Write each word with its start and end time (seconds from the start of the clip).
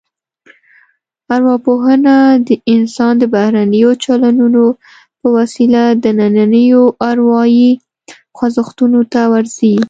ارواپوهنه 1.35 2.15
د 2.47 2.49
انسان 2.73 3.13
د 3.19 3.23
بهرنیو 3.33 3.91
چلنونو 4.05 4.65
په 5.19 5.27
وسیله 5.37 5.81
دنننیو 6.03 6.83
اروايي 7.09 7.69
خوځښتونو 8.37 8.99
ته 9.13 9.21
ورځي 9.33 9.75